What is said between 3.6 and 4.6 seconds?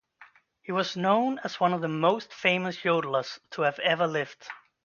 have ever lived.